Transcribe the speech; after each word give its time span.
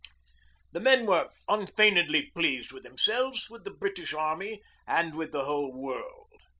The 0.71 0.79
men 0.79 1.05
were 1.05 1.29
unfeignedly 1.47 2.31
pleased 2.33 2.71
with 2.71 2.81
themselves, 2.81 3.51
with 3.51 3.65
the 3.65 3.69
British 3.75 4.15
Army, 4.15 4.63
and 4.87 5.15
with 5.15 5.31
the 5.31 5.45
whole 5.45 5.71
world. 5.71 6.41